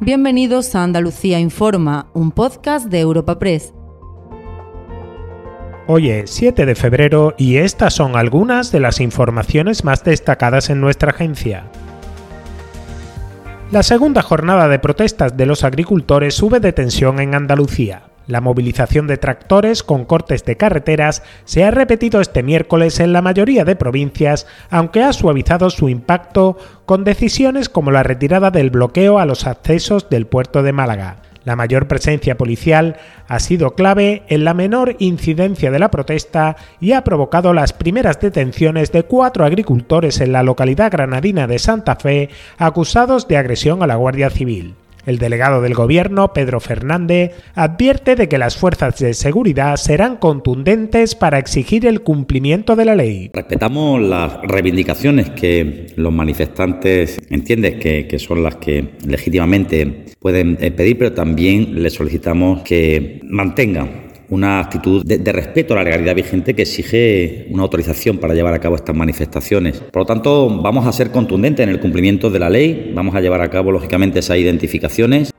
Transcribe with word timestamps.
Bienvenidos 0.00 0.74
a 0.74 0.82
Andalucía 0.82 1.40
Informa, 1.40 2.10
un 2.12 2.30
podcast 2.30 2.88
de 2.88 3.00
Europa 3.00 3.38
Press. 3.38 3.72
Hoy 5.86 6.10
es 6.10 6.30
7 6.32 6.66
de 6.66 6.74
febrero 6.74 7.34
y 7.38 7.56
estas 7.56 7.94
son 7.94 8.14
algunas 8.14 8.70
de 8.72 8.80
las 8.80 9.00
informaciones 9.00 9.84
más 9.84 10.04
destacadas 10.04 10.68
en 10.68 10.82
nuestra 10.82 11.12
agencia. 11.12 11.70
La 13.70 13.82
segunda 13.82 14.20
jornada 14.20 14.68
de 14.68 14.78
protestas 14.78 15.34
de 15.34 15.46
los 15.46 15.64
agricultores 15.64 16.34
sube 16.34 16.60
de 16.60 16.74
tensión 16.74 17.18
en 17.18 17.34
Andalucía. 17.34 18.05
La 18.26 18.40
movilización 18.40 19.06
de 19.06 19.18
tractores 19.18 19.84
con 19.84 20.04
cortes 20.04 20.44
de 20.44 20.56
carreteras 20.56 21.22
se 21.44 21.64
ha 21.64 21.70
repetido 21.70 22.20
este 22.20 22.42
miércoles 22.42 22.98
en 22.98 23.12
la 23.12 23.22
mayoría 23.22 23.64
de 23.64 23.76
provincias, 23.76 24.46
aunque 24.68 25.02
ha 25.02 25.12
suavizado 25.12 25.70
su 25.70 25.88
impacto 25.88 26.56
con 26.86 27.04
decisiones 27.04 27.68
como 27.68 27.92
la 27.92 28.02
retirada 28.02 28.50
del 28.50 28.70
bloqueo 28.70 29.20
a 29.20 29.26
los 29.26 29.46
accesos 29.46 30.10
del 30.10 30.26
puerto 30.26 30.64
de 30.64 30.72
Málaga. 30.72 31.18
La 31.44 31.54
mayor 31.54 31.86
presencia 31.86 32.36
policial 32.36 32.96
ha 33.28 33.38
sido 33.38 33.76
clave 33.76 34.24
en 34.26 34.42
la 34.42 34.52
menor 34.52 34.96
incidencia 34.98 35.70
de 35.70 35.78
la 35.78 35.92
protesta 35.92 36.56
y 36.80 36.90
ha 36.90 37.04
provocado 37.04 37.54
las 37.54 37.72
primeras 37.72 38.18
detenciones 38.18 38.90
de 38.90 39.04
cuatro 39.04 39.44
agricultores 39.44 40.20
en 40.20 40.32
la 40.32 40.42
localidad 40.42 40.90
granadina 40.90 41.46
de 41.46 41.60
Santa 41.60 41.94
Fe 41.94 42.30
acusados 42.58 43.28
de 43.28 43.36
agresión 43.36 43.84
a 43.84 43.86
la 43.86 43.94
Guardia 43.94 44.28
Civil. 44.30 44.74
El 45.06 45.18
delegado 45.18 45.62
del 45.62 45.74
gobierno, 45.74 46.32
Pedro 46.32 46.58
Fernández, 46.60 47.32
advierte 47.54 48.16
de 48.16 48.28
que 48.28 48.38
las 48.38 48.56
fuerzas 48.56 48.98
de 48.98 49.14
seguridad 49.14 49.76
serán 49.76 50.16
contundentes 50.16 51.14
para 51.14 51.38
exigir 51.38 51.86
el 51.86 52.02
cumplimiento 52.02 52.74
de 52.74 52.84
la 52.84 52.96
ley. 52.96 53.30
Respetamos 53.32 54.00
las 54.02 54.40
reivindicaciones 54.42 55.30
que 55.30 55.86
los 55.96 56.12
manifestantes 56.12 57.20
entienden 57.30 57.78
que, 57.78 58.18
son 58.18 58.42
las 58.42 58.56
que 58.56 58.94
legítimamente 59.06 60.06
pueden 60.18 60.58
eh, 60.60 60.72
pedir, 60.72 60.98
pero 60.98 61.12
también 61.12 61.82
les 61.82 61.94
solicitamos 61.94 62.62
que 62.62 63.20
mantengan 63.22 64.05
una 64.28 64.60
actitud 64.60 65.04
de, 65.04 65.32
respeto 65.32 65.74
a 65.74 65.78
la 65.78 65.84
legalidad 65.84 66.14
vigente 66.14 66.54
que 66.54 66.62
exige 66.62 67.46
una 67.50 67.62
autorización 67.62 68.18
para 68.18 68.34
llevar 68.34 68.54
a 68.54 68.58
cabo 68.58 68.76
estas 68.76 68.96
manifestaciones. 68.96 69.80
Por 69.80 70.02
lo 70.02 70.06
tanto, 70.06 70.48
vamos 70.62 70.86
a 70.86 70.92
ser 70.92 71.10
contundentes 71.10 71.64
en 71.64 71.70
el 71.70 71.80
cumplimiento 71.80 72.30
de 72.30 72.38
la 72.38 72.50
ley, 72.50 72.92
vamos 72.94 73.14
a 73.14 73.20
llevar 73.20 73.40
a 73.40 73.50
cabo, 73.50 73.72
lógicamente, 73.72 74.18
esas 74.18 74.38
identificaciones. 74.38 75.32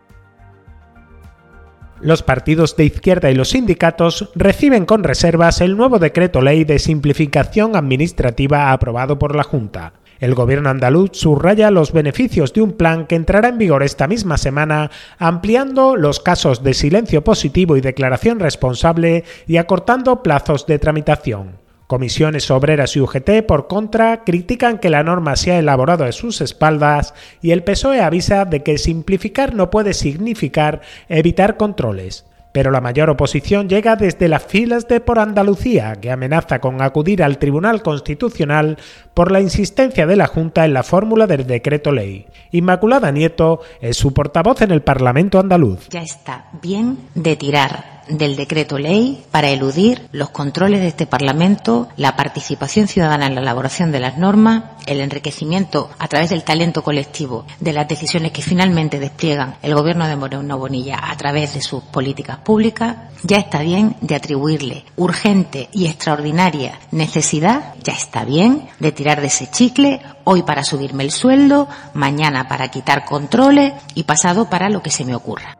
Los 2.00 2.22
partidos 2.22 2.76
de 2.78 2.86
izquierda 2.86 3.32
y 3.32 3.36
los 3.36 3.50
sindicatos 3.50 4.30
reciben 4.36 4.86
con 4.86 5.04
reservas 5.04 5.62
el 5.62 5.76
nuevo 5.76 5.98
decreto 5.98 6.42
ley 6.42 6.64
de 6.64 6.78
simplificación 6.78 7.76
administrativa 7.76 8.72
aprobado 8.72 9.18
por 9.18 9.36
la 9.36 9.44
Junta. 9.44 9.94
El 10.20 10.34
gobierno 10.34 10.70
andaluz 10.70 11.12
subraya 11.14 11.70
los 11.72 11.92
beneficios 11.92 12.54
de 12.54 12.62
un 12.62 12.74
plan 12.74 13.06
que 13.06 13.16
entrará 13.16 13.50
en 13.50 13.58
vigor 13.58 13.84
esta 13.84 14.08
misma 14.08 14.38
semana, 14.38 14.90
ampliando 15.20 15.96
los 15.96 16.20
casos 16.20 16.64
de 16.64 16.74
silencio 16.74 17.24
positivo 17.24 17.78
y 17.78 17.82
declaración 17.82 18.40
responsable 18.40 19.24
y 19.46 19.58
acortando 19.58 20.24
plazos 20.24 20.66
de 20.66 20.80
tramitación. 20.80 21.58
Comisiones 21.86 22.52
Obreras 22.52 22.96
y 22.96 23.00
UGT, 23.00 23.46
por 23.48 23.68
contra, 23.68 24.26
critican 24.26 24.80
que 24.80 24.90
la 24.90 25.04
norma 25.04 25.38
se 25.38 25.54
ha 25.54 25.60
elaborado 25.60 26.04
a 26.04 26.12
sus 26.12 26.42
espaldas 26.42 27.14
y 27.42 27.52
el 27.52 27.64
PSOE 27.64 28.02
avisa 28.02 28.44
de 28.44 28.62
que 28.62 28.78
simplificar 28.78 29.54
no 29.54 29.70
puede 29.70 29.94
significar 29.94 30.82
evitar 31.08 31.56
controles 31.56 32.26
pero 32.58 32.72
la 32.72 32.82
mayor 32.82 33.12
oposición 33.12 33.70
llega 33.70 33.96
desde 33.96 34.28
las 34.28 34.44
filas 34.44 34.88
de 34.88 35.00
Por 35.00 35.20
Andalucía, 35.20 35.94
que 35.94 36.10
amenaza 36.10 36.58
con 36.58 36.82
acudir 36.82 37.22
al 37.22 37.38
Tribunal 37.38 37.84
Constitucional 37.84 38.80
por 39.14 39.32
la 39.32 39.42
insistencia 39.42 40.08
de 40.08 40.16
la 40.16 40.26
Junta 40.26 40.66
en 40.66 40.74
la 40.74 40.82
fórmula 40.82 41.28
del 41.28 41.46
decreto 41.46 41.92
ley. 41.92 42.26
Inmaculada 42.50 43.12
Nieto 43.12 43.62
es 43.80 43.96
su 43.96 44.12
portavoz 44.12 44.64
en 44.64 44.72
el 44.72 44.82
Parlamento 44.82 45.38
andaluz. 45.38 45.88
Ya 45.90 46.02
está 46.02 46.46
bien 46.60 46.98
de 47.14 47.36
tirar 47.36 47.97
del 48.10 48.36
decreto 48.36 48.78
ley 48.78 49.24
para 49.32 49.50
eludir 49.50 50.08
los 50.12 50.30
controles 50.30 50.82
de 50.82 50.88
este 50.88 51.08
Parlamento, 51.08 51.90
la 51.98 52.16
participación 52.16 52.88
ciudadana 52.88 53.28
en 53.28 53.36
la 53.36 53.42
elaboración 53.42 53.92
de 53.92 54.00
las 54.00 54.18
normas, 54.18 54.64
el 54.86 55.02
enriquecimiento 55.02 55.90
a 56.00 56.08
través 56.08 56.30
del 56.30 56.44
talento 56.44 56.84
colectivo 56.84 57.46
de 57.60 57.74
las 57.74 57.88
decisiones 57.88 58.32
que 58.32 58.42
finalmente 58.42 59.00
despliegan 59.00 59.56
el 59.62 59.76
Gobierno 59.76 60.08
de 60.08 60.16
Moreno 60.16 60.58
Bonilla 60.58 61.00
a 61.02 61.16
través 61.18 61.54
de 61.54 61.62
sus 61.62 61.84
políticas 61.84 62.38
públicas, 62.38 62.96
ya 63.24 63.38
está 63.38 63.62
bien 63.62 63.96
de 64.02 64.16
atribuirle 64.16 64.86
urgente 64.96 65.70
y 65.72 65.88
extraordinaria 65.88 66.80
necesidad, 66.92 67.74
ya 67.84 67.94
está 67.94 68.24
bien 68.24 68.68
de 68.80 68.92
tirar 68.92 69.22
de 69.22 69.28
ese 69.28 69.50
chicle, 69.50 70.02
hoy 70.24 70.44
para 70.44 70.64
subirme 70.64 71.04
el 71.04 71.12
sueldo, 71.12 71.68
mañana 71.94 72.48
para 72.48 72.70
quitar 72.70 73.06
controles 73.06 73.74
y 73.96 74.04
pasado 74.04 74.50
para 74.50 74.70
lo 74.70 74.82
que 74.82 74.92
se 74.92 75.06
me 75.06 75.16
ocurra. 75.16 75.57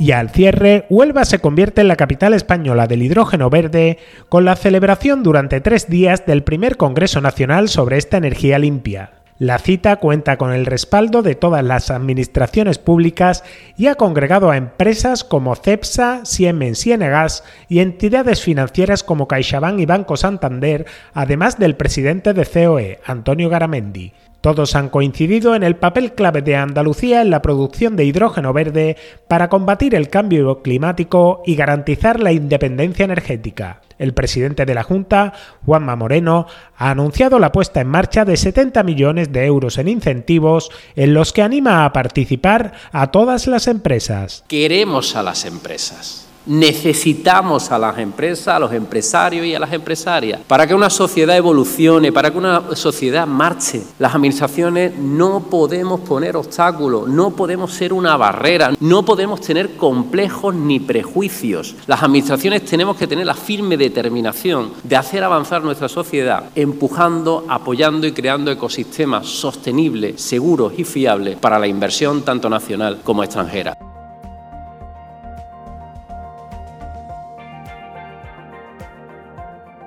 Y 0.00 0.12
al 0.12 0.30
cierre, 0.30 0.86
Huelva 0.88 1.26
se 1.26 1.40
convierte 1.40 1.82
en 1.82 1.88
la 1.88 1.96
capital 1.96 2.32
española 2.32 2.86
del 2.86 3.02
hidrógeno 3.02 3.50
verde 3.50 3.98
con 4.30 4.46
la 4.46 4.56
celebración 4.56 5.22
durante 5.22 5.60
tres 5.60 5.90
días 5.90 6.24
del 6.24 6.42
primer 6.42 6.78
Congreso 6.78 7.20
Nacional 7.20 7.68
sobre 7.68 7.98
esta 7.98 8.16
energía 8.16 8.58
limpia. 8.58 9.10
La 9.38 9.58
cita 9.58 9.96
cuenta 9.96 10.38
con 10.38 10.54
el 10.54 10.64
respaldo 10.64 11.20
de 11.20 11.34
todas 11.34 11.62
las 11.62 11.90
administraciones 11.90 12.78
públicas 12.78 13.44
y 13.76 13.88
ha 13.88 13.96
congregado 13.96 14.50
a 14.50 14.56
empresas 14.56 15.22
como 15.22 15.54
CEPSA, 15.54 16.24
Siemens 16.24 16.86
Enegas 16.86 17.44
y 17.68 17.80
entidades 17.80 18.40
financieras 18.40 19.04
como 19.04 19.28
CaixaBank 19.28 19.80
y 19.80 19.86
Banco 19.86 20.16
Santander, 20.16 20.86
además 21.12 21.58
del 21.58 21.76
presidente 21.76 22.32
de 22.32 22.46
COE, 22.46 23.00
Antonio 23.04 23.50
Garamendi. 23.50 24.14
Todos 24.40 24.74
han 24.74 24.88
coincidido 24.88 25.54
en 25.54 25.62
el 25.62 25.76
papel 25.76 26.14
clave 26.14 26.40
de 26.40 26.56
Andalucía 26.56 27.20
en 27.20 27.30
la 27.30 27.42
producción 27.42 27.94
de 27.96 28.04
hidrógeno 28.04 28.54
verde 28.54 28.96
para 29.28 29.50
combatir 29.50 29.94
el 29.94 30.08
cambio 30.08 30.62
climático 30.62 31.42
y 31.44 31.56
garantizar 31.56 32.20
la 32.20 32.32
independencia 32.32 33.04
energética. 33.04 33.82
El 33.98 34.14
presidente 34.14 34.64
de 34.64 34.74
la 34.74 34.82
Junta, 34.82 35.34
Juanma 35.66 35.94
Moreno, 35.94 36.46
ha 36.78 36.90
anunciado 36.90 37.38
la 37.38 37.52
puesta 37.52 37.82
en 37.82 37.88
marcha 37.88 38.24
de 38.24 38.38
70 38.38 38.82
millones 38.82 39.30
de 39.30 39.44
euros 39.44 39.76
en 39.76 39.88
incentivos 39.88 40.70
en 40.96 41.12
los 41.12 41.34
que 41.34 41.42
anima 41.42 41.84
a 41.84 41.92
participar 41.92 42.72
a 42.92 43.10
todas 43.10 43.46
las 43.46 43.66
empresas. 43.66 44.44
Queremos 44.48 45.16
a 45.16 45.22
las 45.22 45.44
empresas 45.44 46.29
Necesitamos 46.46 47.70
a 47.70 47.78
las 47.78 47.98
empresas, 47.98 48.48
a 48.48 48.58
los 48.58 48.72
empresarios 48.72 49.44
y 49.44 49.54
a 49.54 49.58
las 49.58 49.72
empresarias. 49.72 50.40
Para 50.46 50.66
que 50.66 50.74
una 50.74 50.88
sociedad 50.88 51.36
evolucione, 51.36 52.12
para 52.12 52.30
que 52.30 52.38
una 52.38 52.74
sociedad 52.74 53.26
marche, 53.26 53.82
las 53.98 54.14
administraciones 54.14 54.96
no 54.96 55.40
podemos 55.50 56.00
poner 56.00 56.36
obstáculos, 56.36 57.08
no 57.08 57.30
podemos 57.30 57.72
ser 57.72 57.92
una 57.92 58.16
barrera, 58.16 58.72
no 58.80 59.04
podemos 59.04 59.40
tener 59.40 59.76
complejos 59.76 60.54
ni 60.54 60.80
prejuicios. 60.80 61.76
Las 61.86 62.02
administraciones 62.02 62.64
tenemos 62.64 62.96
que 62.96 63.06
tener 63.06 63.26
la 63.26 63.34
firme 63.34 63.76
determinación 63.76 64.72
de 64.82 64.96
hacer 64.96 65.22
avanzar 65.22 65.62
nuestra 65.62 65.88
sociedad, 65.88 66.44
empujando, 66.54 67.44
apoyando 67.48 68.06
y 68.06 68.12
creando 68.12 68.50
ecosistemas 68.50 69.26
sostenibles, 69.26 70.20
seguros 70.20 70.72
y 70.76 70.84
fiables 70.84 71.36
para 71.36 71.58
la 71.58 71.66
inversión 71.66 72.22
tanto 72.22 72.48
nacional 72.48 73.00
como 73.04 73.22
extranjera. 73.22 73.89